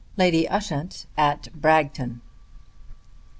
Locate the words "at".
1.15-1.49